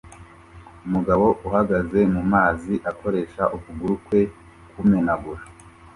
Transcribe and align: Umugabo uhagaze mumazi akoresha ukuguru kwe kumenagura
Umugabo 0.85 1.25
uhagaze 1.47 1.99
mumazi 2.13 2.73
akoresha 2.91 3.43
ukuguru 3.55 3.93
kwe 4.05 4.21
kumenagura 4.73 5.41